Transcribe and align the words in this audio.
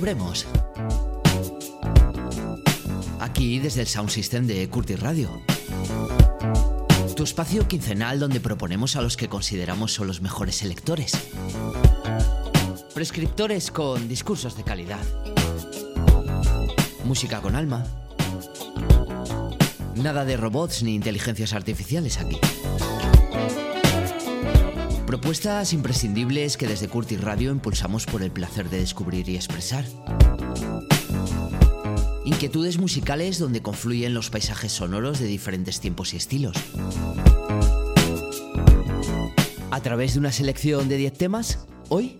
Celebremos. 0.00 0.46
Aquí 3.20 3.58
desde 3.58 3.82
el 3.82 3.86
Sound 3.86 4.08
System 4.08 4.46
de 4.46 4.66
Curtis 4.70 4.98
Radio. 4.98 5.42
Tu 7.14 7.22
espacio 7.22 7.68
quincenal 7.68 8.18
donde 8.18 8.40
proponemos 8.40 8.96
a 8.96 9.02
los 9.02 9.18
que 9.18 9.28
consideramos 9.28 9.92
son 9.92 10.06
los 10.06 10.22
mejores 10.22 10.56
selectores. 10.56 11.12
Prescriptores 12.94 13.70
con 13.70 14.08
discursos 14.08 14.56
de 14.56 14.62
calidad. 14.62 15.04
Música 17.04 17.42
con 17.42 17.54
alma. 17.54 17.84
Nada 19.96 20.24
de 20.24 20.38
robots 20.38 20.82
ni 20.82 20.94
inteligencias 20.94 21.52
artificiales 21.52 22.16
aquí. 22.16 22.38
Propuestas 25.10 25.72
imprescindibles 25.72 26.56
que 26.56 26.68
desde 26.68 26.86
Curtis 26.86 27.20
Radio 27.20 27.50
impulsamos 27.50 28.06
por 28.06 28.22
el 28.22 28.30
placer 28.30 28.70
de 28.70 28.78
descubrir 28.78 29.28
y 29.28 29.34
expresar. 29.34 29.84
Inquietudes 32.24 32.78
musicales 32.78 33.40
donde 33.40 33.60
confluyen 33.60 34.14
los 34.14 34.30
paisajes 34.30 34.70
sonoros 34.70 35.18
de 35.18 35.26
diferentes 35.26 35.80
tiempos 35.80 36.14
y 36.14 36.18
estilos. 36.18 36.56
A 39.72 39.80
través 39.82 40.14
de 40.14 40.20
una 40.20 40.30
selección 40.30 40.88
de 40.88 40.98
10 40.98 41.12
temas, 41.14 41.66
hoy 41.88 42.16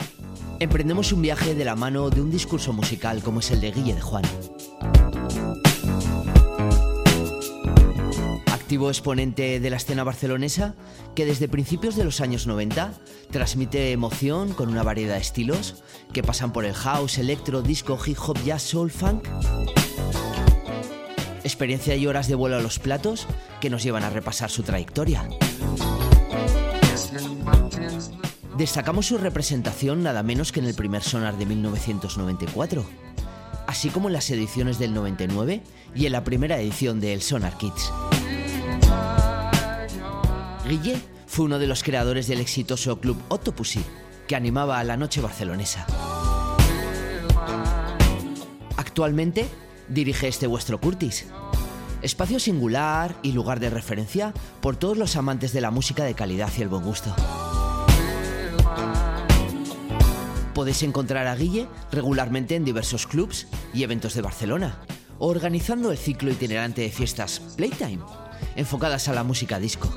emprendemos 0.58 1.12
un 1.12 1.22
viaje 1.22 1.54
de 1.54 1.64
la 1.64 1.76
mano 1.76 2.10
de 2.10 2.20
un 2.20 2.32
discurso 2.32 2.72
musical 2.72 3.22
como 3.22 3.38
es 3.38 3.52
el 3.52 3.60
de 3.60 3.70
Guille 3.70 3.94
de 3.94 4.00
Juan. 4.00 4.24
Exponente 8.70 9.58
de 9.58 9.70
la 9.70 9.76
escena 9.76 10.04
barcelonesa 10.04 10.76
que 11.16 11.26
desde 11.26 11.48
principios 11.48 11.96
de 11.96 12.04
los 12.04 12.20
años 12.20 12.46
90 12.46 12.92
transmite 13.30 13.90
emoción 13.90 14.52
con 14.52 14.68
una 14.68 14.84
variedad 14.84 15.14
de 15.14 15.20
estilos 15.20 15.82
que 16.12 16.22
pasan 16.22 16.52
por 16.52 16.64
el 16.64 16.74
house, 16.74 17.18
electro, 17.18 17.62
disco, 17.62 17.98
hip 18.04 18.16
hop, 18.24 18.38
jazz, 18.44 18.62
soul, 18.62 18.90
funk. 18.90 19.26
Experiencia 21.42 21.96
y 21.96 22.06
horas 22.06 22.28
de 22.28 22.36
vuelo 22.36 22.56
a 22.56 22.60
los 22.60 22.78
platos 22.78 23.26
que 23.60 23.70
nos 23.70 23.82
llevan 23.82 24.04
a 24.04 24.10
repasar 24.10 24.50
su 24.50 24.62
trayectoria. 24.62 25.28
Destacamos 28.56 29.06
su 29.06 29.18
representación 29.18 30.02
nada 30.02 30.22
menos 30.22 30.52
que 30.52 30.60
en 30.60 30.66
el 30.66 30.74
primer 30.74 31.02
sonar 31.02 31.36
de 31.36 31.46
1994, 31.46 32.84
así 33.66 33.88
como 33.88 34.08
en 34.08 34.12
las 34.12 34.30
ediciones 34.30 34.78
del 34.78 34.94
99 34.94 35.62
y 35.94 36.06
en 36.06 36.12
la 36.12 36.22
primera 36.22 36.60
edición 36.60 37.00
de 37.00 37.14
El 37.14 37.22
Sonar 37.22 37.56
Kids. 37.56 37.90
Guille 40.70 41.02
fue 41.26 41.46
uno 41.46 41.58
de 41.58 41.66
los 41.66 41.82
creadores 41.82 42.28
del 42.28 42.38
exitoso 42.40 43.00
club 43.00 43.20
Octopussy, 43.28 43.80
que 44.28 44.36
animaba 44.36 44.78
a 44.78 44.84
la 44.84 44.96
noche 44.96 45.20
barcelonesa. 45.20 45.84
Actualmente 48.76 49.48
dirige 49.88 50.28
este 50.28 50.46
vuestro 50.46 50.80
Curtis, 50.80 51.26
espacio 52.02 52.38
singular 52.38 53.16
y 53.22 53.32
lugar 53.32 53.58
de 53.58 53.68
referencia 53.68 54.32
por 54.60 54.76
todos 54.76 54.96
los 54.96 55.16
amantes 55.16 55.52
de 55.52 55.60
la 55.60 55.72
música 55.72 56.04
de 56.04 56.14
calidad 56.14 56.50
y 56.56 56.62
el 56.62 56.68
buen 56.68 56.84
gusto. 56.84 57.16
Podéis 60.54 60.84
encontrar 60.84 61.26
a 61.26 61.34
Guille 61.34 61.66
regularmente 61.90 62.54
en 62.54 62.64
diversos 62.64 63.08
clubs 63.08 63.48
y 63.74 63.82
eventos 63.82 64.14
de 64.14 64.22
Barcelona, 64.22 64.78
organizando 65.18 65.90
el 65.90 65.98
ciclo 65.98 66.30
itinerante 66.30 66.82
de 66.82 66.90
fiestas 66.90 67.40
Playtime, 67.56 68.04
enfocadas 68.54 69.08
a 69.08 69.14
la 69.14 69.24
música 69.24 69.58
disco. 69.58 69.88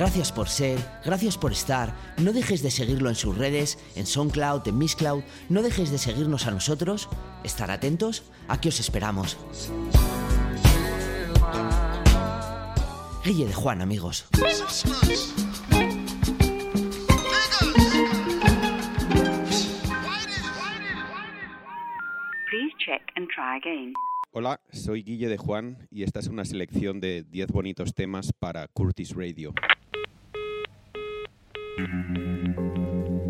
Gracias 0.00 0.32
por 0.32 0.48
ser, 0.48 0.78
gracias 1.04 1.36
por 1.36 1.52
estar. 1.52 1.94
No 2.16 2.32
dejes 2.32 2.62
de 2.62 2.70
seguirlo 2.70 3.10
en 3.10 3.14
sus 3.14 3.36
redes, 3.36 3.78
en 3.96 4.06
SoundCloud, 4.06 4.66
en 4.66 4.78
Misscloud. 4.78 5.22
No 5.50 5.60
dejes 5.60 5.90
de 5.90 5.98
seguirnos 5.98 6.46
a 6.46 6.52
nosotros. 6.52 7.10
Estar 7.44 7.70
atentos. 7.70 8.22
Aquí 8.48 8.70
os 8.70 8.80
esperamos. 8.80 9.36
Guille 13.26 13.46
de 13.46 13.52
Juan, 13.52 13.82
amigos. 13.82 14.26
Hola, 24.32 24.60
soy 24.72 25.02
Guille 25.02 25.28
de 25.28 25.36
Juan 25.36 25.86
y 25.90 26.04
esta 26.04 26.20
es 26.20 26.28
una 26.28 26.46
selección 26.46 27.00
de 27.00 27.22
10 27.24 27.48
bonitos 27.48 27.94
temas 27.94 28.32
para 28.32 28.66
Curtis 28.68 29.14
Radio. 29.14 29.52
Thank 31.88 33.08
you. 33.08 33.29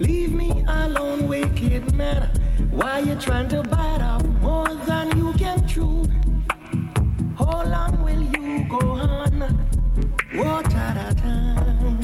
Leave 0.00 0.32
me 0.32 0.64
alone, 0.66 1.28
wicked 1.28 1.94
man. 1.94 2.22
Why 2.70 3.00
you 3.00 3.14
trying 3.16 3.48
to 3.50 3.62
bite 3.62 4.00
off 4.00 4.24
more 4.40 4.74
than 4.86 5.14
you 5.14 5.34
can 5.34 5.68
chew? 5.68 6.06
How 7.36 7.64
long 7.66 8.02
will 8.02 8.22
you 8.22 8.64
go 8.66 8.92
on? 8.92 9.40
What 10.32 10.74
at 10.74 11.12
a 11.12 11.14
time? 11.14 11.99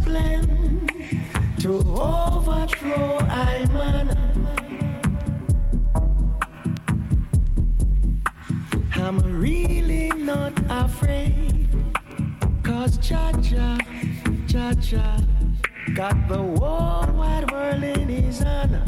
plan 0.00 0.86
to 1.60 1.78
overthrow 2.00 3.18
Iman. 3.18 4.16
I'm 8.94 9.18
really 9.40 10.08
not 10.10 10.52
afraid, 10.68 11.68
cause 12.62 12.98
Jah 12.98 13.32
Jah 13.42 13.78
got 15.94 16.28
the 16.28 16.36
whole 16.36 17.12
wide 17.12 17.50
world 17.50 17.82
in 17.82 18.08
his 18.08 18.42
honor. 18.42 18.84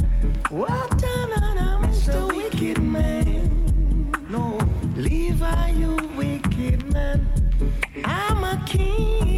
What 0.49 1.03
an 1.03 1.33
honor, 1.43 1.87
Mr. 1.89 2.33
Wicked 2.35 2.83
Man. 2.83 4.13
No, 4.29 4.59
leave 4.97 5.41
Levi, 5.41 5.71
you 5.71 5.97
wicked 6.17 6.93
man. 6.93 7.27
I'm 8.05 8.45
a 8.45 8.63
king. 8.67 9.30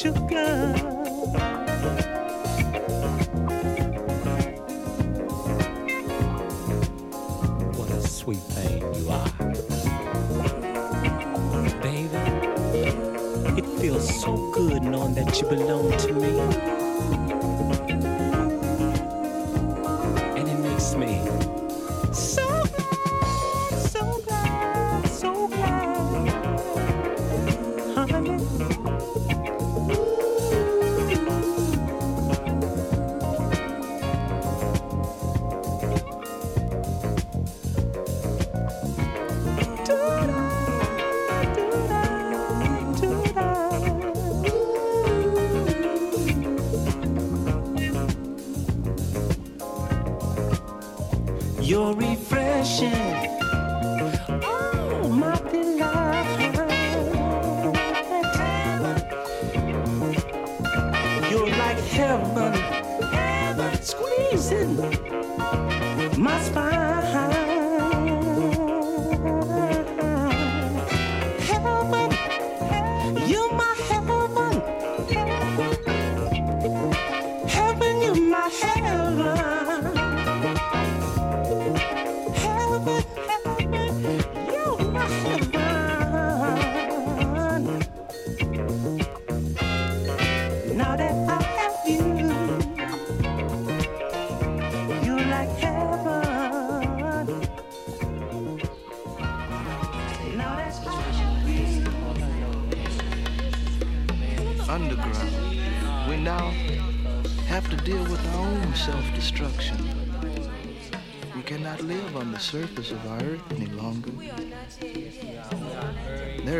sugar. 0.00 0.72
What 7.76 7.90
a 7.90 8.08
sweet 8.08 8.38
thing 8.56 8.80
you 8.94 9.10
are. 9.10 9.30
Baby, 11.82 12.16
it 13.58 13.66
feels 13.78 14.22
so 14.22 14.50
good 14.52 14.82
knowing 14.82 15.14
that 15.16 15.38
you 15.38 15.48
believe. 15.48 15.69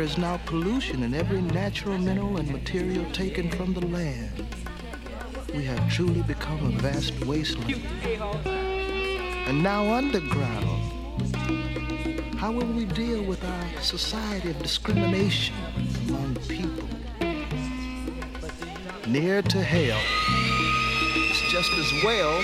there 0.01 0.09
is 0.09 0.17
now 0.17 0.37
pollution 0.47 1.03
in 1.03 1.13
every 1.13 1.43
natural 1.43 1.95
mineral 1.95 2.37
and 2.37 2.49
material 2.49 3.05
taken 3.11 3.51
from 3.51 3.71
the 3.71 3.85
land. 3.85 4.47
We 5.53 5.63
have 5.65 5.93
truly 5.93 6.23
become 6.23 6.57
a 6.65 6.71
vast 6.79 7.23
wasteland. 7.23 7.85
And 9.45 9.61
now 9.61 9.93
underground. 9.93 10.65
How 12.35 12.51
will 12.51 12.73
we 12.73 12.85
deal 12.85 13.21
with 13.21 13.45
our 13.45 13.81
society 13.83 14.49
of 14.49 14.57
discrimination 14.63 15.53
among 16.09 16.35
people? 16.47 16.89
Near 19.07 19.43
to 19.43 19.61
hell. 19.61 20.01
It's 21.29 21.41
just 21.51 21.71
as 21.73 22.03
well. 22.03 22.41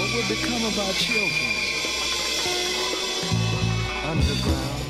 What 0.00 0.10
will 0.14 0.28
become 0.34 0.64
of 0.64 0.78
our 0.78 0.92
children? 0.94 1.79
underground. 4.10 4.89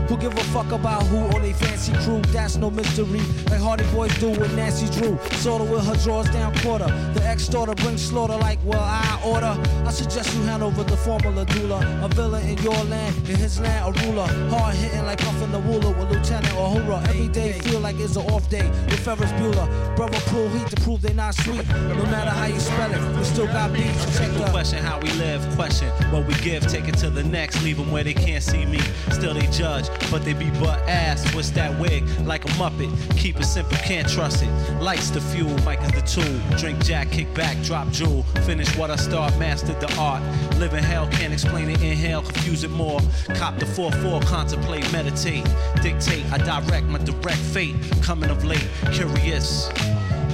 Who 0.11 0.17
give 0.17 0.33
a 0.33 0.43
fuck 0.51 0.73
about 0.73 1.03
who 1.03 1.23
or 1.33 1.39
they 1.39 1.53
fancy 1.53 1.93
crew? 2.03 2.21
That's 2.33 2.57
no 2.57 2.69
mystery. 2.69 3.21
Like 3.49 3.61
Hardy 3.61 3.85
Boys 3.93 4.13
do 4.19 4.31
with 4.31 4.53
Nancy 4.57 4.89
Drew. 4.99 5.17
Sorta 5.37 5.63
with 5.63 5.85
her 5.85 5.95
drawers 6.03 6.29
down 6.31 6.53
quarter. 6.57 6.87
The 7.13 7.23
ex-daughter 7.23 7.75
brings 7.75 8.01
slaughter 8.01 8.35
like, 8.35 8.59
well, 8.65 8.81
I 8.83 9.21
order. 9.25 9.57
I 9.87 9.91
suggest 9.91 10.35
you 10.35 10.41
hand 10.41 10.63
over 10.63 10.83
the 10.83 10.97
formula 10.97 11.45
doula. 11.45 11.79
A 12.03 12.09
villain 12.09 12.45
in 12.45 12.57
your 12.57 12.75
land, 12.91 13.15
in 13.29 13.37
his 13.37 13.61
land, 13.61 13.87
a 13.87 14.05
ruler. 14.05 14.27
Hard 14.49 14.75
hitting 14.75 15.05
like 15.05 15.19
puffin' 15.19 15.49
the 15.53 15.61
ruler 15.61 15.91
with 15.91 16.11
Lieutenant 16.11 16.55
Uhura. 16.55 17.07
Every 17.07 17.29
day 17.29 17.53
feel 17.59 17.79
like 17.79 17.97
it's 17.97 18.17
an 18.17 18.29
off 18.31 18.49
day 18.49 18.67
with 18.67 18.99
Ferris 18.99 19.31
Bueller. 19.39 19.95
Brother 19.95 20.19
pull 20.25 20.49
heat 20.49 20.67
to 20.71 20.75
prove 20.81 21.01
they 21.01 21.13
not 21.13 21.35
sweet. 21.35 21.65
No 21.69 22.03
matter 22.11 22.31
how 22.31 22.47
you 22.47 22.59
spell 22.59 22.91
it, 22.93 23.17
we 23.17 23.23
still 23.23 23.47
got 23.47 23.71
beats. 23.71 24.17
Check 24.17 24.33
the 24.33 24.45
question 24.51 24.79
how 24.79 24.99
we 24.99 25.09
live, 25.13 25.41
question 25.55 25.87
what 26.11 26.27
we 26.27 26.33
give, 26.41 26.67
take 26.67 26.89
it 26.89 26.97
to 26.97 27.09
the 27.09 27.23
next, 27.23 27.63
leave 27.63 27.77
them 27.77 27.89
where 27.91 28.03
they 28.03 28.13
can't 28.13 28.43
see 28.43 28.65
me. 28.65 28.81
Still 29.11 29.33
they 29.33 29.47
judge 29.47 29.87
but 30.09 30.23
they 30.23 30.33
be 30.33 30.49
butt 30.59 30.79
ass. 30.87 31.33
What's 31.35 31.51
that 31.51 31.77
wig 31.79 32.03
like 32.25 32.45
a 32.45 32.49
muppet. 32.49 32.91
Keep 33.17 33.39
it 33.39 33.45
simple, 33.45 33.77
can't 33.77 34.07
trust 34.07 34.43
it. 34.43 34.81
Lights 34.81 35.09
the 35.09 35.21
fuel, 35.21 35.53
mic 35.65 35.81
is 35.81 35.91
the 35.91 36.01
tool. 36.01 36.57
Drink 36.57 36.83
jack, 36.83 37.11
kick 37.11 37.33
back, 37.33 37.61
drop 37.63 37.89
jewel. 37.89 38.23
Finish 38.45 38.75
what 38.77 38.89
I 38.89 38.95
start, 38.95 39.37
mastered 39.37 39.79
the 39.79 39.93
art. 39.99 40.21
Live 40.57 40.73
in 40.73 40.83
hell, 40.83 41.07
can't 41.07 41.33
explain 41.33 41.69
it. 41.69 41.81
Inhale, 41.81 42.21
confuse 42.21 42.63
it 42.63 42.71
more. 42.71 42.99
Cop 43.35 43.57
the 43.57 43.65
4-4, 43.65 44.25
contemplate, 44.25 44.91
meditate. 44.91 45.45
Dictate, 45.81 46.25
I 46.31 46.37
direct 46.37 46.87
my 46.87 46.99
direct 46.99 47.39
fate. 47.39 47.75
Coming 48.01 48.29
of 48.29 48.43
late, 48.43 48.67
curious. 48.91 49.69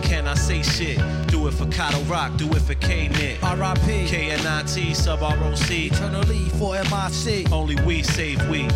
Can 0.03 0.27
I 0.27 0.35
say 0.35 0.63
shit? 0.63 0.97
Do 1.27 1.47
it 1.47 1.53
for 1.53 1.65
Kato 1.67 2.01
Rock, 2.03 2.37
do 2.37 2.49
it 2.53 2.61
for 2.61 2.75
K-Nit. 2.75 3.43
R.I.P. 3.43 4.07
K-N-I-T, 4.07 4.93
sub-R-O-C. 4.93 5.87
Eternally 5.87 6.49
for 6.57 6.75
M-I-C. 6.77 7.47
Only 7.51 7.75
we 7.83 8.03
save 8.03 8.47
we. 8.49 8.67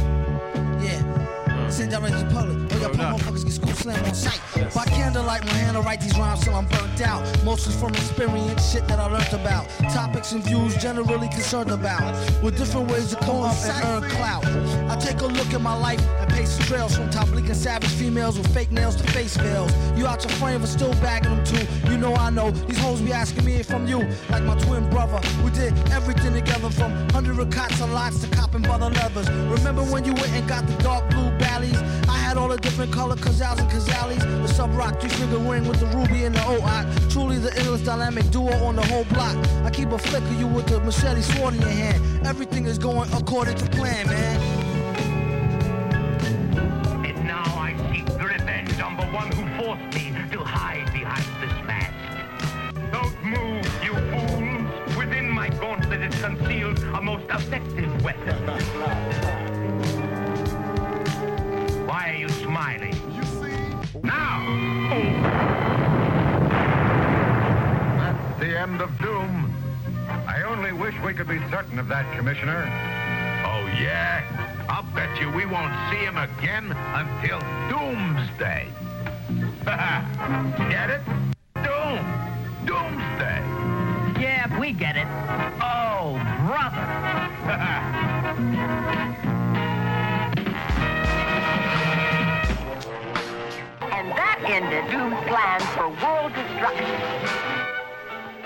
Send 1.71 1.89
direct 1.89 2.17
to 2.17 2.23
the 2.25 2.33
public. 2.33 2.80
Oh, 2.83 2.85
y'all 2.85 2.95
motherfuckers 2.95 3.43
get 3.43 3.53
school 3.53 3.73
slam 3.73 4.03
on 4.05 4.15
sight. 4.15 4.41
By 4.73 4.85
candlelight, 4.85 5.45
my 5.45 5.53
hand 5.53 5.75
to 5.75 5.83
write 5.83 6.01
these 6.01 6.17
rhymes 6.17 6.43
till 6.43 6.55
I'm 6.55 6.65
burnt 6.65 7.01
out. 7.01 7.21
Mostly 7.43 7.73
from 7.73 7.93
experience, 7.93 8.71
shit 8.71 8.87
that 8.87 8.99
I 8.99 9.05
learned 9.05 9.33
about. 9.33 9.69
Topics 9.93 10.31
and 10.31 10.43
views 10.43 10.75
generally 10.77 11.27
concerned 11.27 11.69
about. 11.69 12.15
With 12.41 12.57
different 12.57 12.89
ways 12.89 13.11
to 13.11 13.17
come 13.17 13.41
up 13.41 13.55
and 13.55 14.03
earn 14.03 14.09
clout. 14.09 14.45
I 14.89 14.95
take 14.99 15.21
a 15.21 15.27
look 15.27 15.53
at 15.53 15.61
my 15.61 15.75
life 15.75 16.01
and 16.19 16.29
pace 16.31 16.57
the 16.57 16.63
trails 16.63 16.95
from 16.95 17.09
top 17.11 17.29
leaking 17.31 17.53
savage 17.53 17.91
females 17.91 18.37
with 18.37 18.51
fake 18.53 18.71
nails 18.71 18.95
to 18.95 19.03
face 19.11 19.37
veils. 19.37 19.71
You 19.95 20.07
out 20.07 20.23
your 20.23 20.31
frame, 20.33 20.61
but 20.61 20.69
still 20.69 20.93
bagging 20.93 21.35
them 21.35 21.45
too. 21.45 21.67
You 21.89 21.97
know 21.97 22.15
I 22.15 22.31
know. 22.31 22.49
These 22.49 22.79
hoes 22.79 22.99
be 23.01 23.13
asking 23.13 23.45
me 23.45 23.61
from 23.61 23.87
you. 23.87 23.99
Like 24.29 24.43
my 24.43 24.57
twin 24.57 24.89
brother. 24.89 25.19
We 25.43 25.51
did 25.51 25.77
everything 25.91 26.33
together 26.33 26.71
from 26.71 26.91
hundred 27.09 27.37
cots 27.51 27.79
and 27.79 27.93
lots 27.93 28.21
to 28.21 28.27
copping 28.35 28.63
butter 28.63 28.89
leathers. 28.89 29.29
Remember 29.29 29.83
when 29.83 30.03
you 30.03 30.13
went 30.13 30.31
and 30.31 30.47
got 30.47 30.65
the 30.65 30.75
dark 30.81 31.07
blue 31.11 31.29
ballad? 31.37 31.75
I 32.09 32.17
had 32.17 32.37
all 32.37 32.47
the 32.47 32.70
different 32.71 32.93
color 32.93 33.17
Cazals 33.17 33.59
and 33.59 33.69
Kazalis. 33.69 34.21
The 34.47 34.53
Subroc 34.53 35.01
three 35.01 35.09
finger 35.09 35.39
ring 35.39 35.67
with 35.67 35.81
the 35.81 35.87
ruby 35.87 36.23
and 36.23 36.33
the 36.33 36.41
O 36.45 36.55
Truly 37.09 37.37
the 37.37 37.53
endless 37.57 37.81
dynamic 37.81 38.29
duo 38.31 38.53
on 38.63 38.77
the 38.77 38.85
whole 38.85 39.03
block. 39.05 39.35
I 39.65 39.69
keep 39.69 39.91
a 39.91 39.97
flick 39.97 40.23
of 40.23 40.39
you 40.39 40.47
with 40.47 40.67
the 40.67 40.79
machete 40.79 41.21
sword 41.21 41.55
in 41.55 41.61
your 41.61 41.69
hand. 41.69 42.25
Everything 42.25 42.67
is 42.67 42.77
going 42.77 43.11
according 43.11 43.55
to 43.55 43.65
plan, 43.71 44.07
man. 44.07 44.39
And 47.05 47.27
now 47.27 47.43
I 47.43 47.75
seek 47.91 48.07
revenge 48.07 48.79
on 48.79 48.95
the 48.95 49.07
one 49.07 49.29
who 49.33 49.43
forced 49.61 49.93
me 49.93 50.15
to 50.31 50.39
hide 50.39 50.93
behind 50.93 51.27
this 51.41 51.55
mask. 51.67 51.91
Don't 52.93 53.21
move, 53.21 53.65
you 53.83 53.93
fools. 54.11 54.97
Within 54.97 55.29
my 55.29 55.49
gauntlet 55.49 56.01
is 56.03 56.21
concealed 56.21 56.79
a 56.79 57.01
most 57.01 57.25
effective 57.29 57.91
weapon. 58.01 59.07
end 68.61 68.79
of 68.79 68.95
doom. 68.99 69.51
I 70.27 70.43
only 70.43 70.71
wish 70.71 70.93
we 71.03 71.15
could 71.15 71.27
be 71.27 71.39
certain 71.49 71.79
of 71.79 71.87
that, 71.87 72.05
Commissioner. 72.15 72.61
Oh, 73.43 73.65
yeah? 73.81 74.21
I'll 74.69 74.83
bet 74.93 75.19
you 75.19 75.31
we 75.31 75.47
won't 75.47 75.73
see 75.89 75.97
him 75.97 76.15
again 76.15 76.71
until 76.93 77.39
doomsday. 77.71 78.67
get 80.69 80.91
it? 80.91 81.01
Doom. 81.55 82.05
Doomsday. 82.67 83.41
Yeah, 84.21 84.59
we 84.59 84.73
get 84.73 84.95
it. 84.95 85.07
Oh, 85.59 86.21
brother. 86.45 86.85
And 93.91 94.09
that 94.11 94.39
ended 94.45 94.91
Doom's 94.91 95.19
plans 95.27 95.63
for 95.75 95.89
world 96.03 96.33
destruction. 96.33 97.40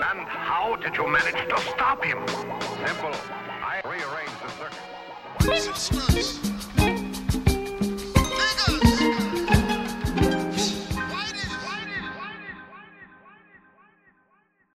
And 0.08 0.20
how 0.28 0.76
did 0.76 0.94
you 0.96 1.08
manage 1.08 1.48
to 1.48 1.60
stop 1.62 2.04
him? 2.04 2.18
Simple. 2.28 3.12
I 3.60 3.80
rearranged 3.84 4.40
the 4.40 5.74
circuit. 5.74 6.55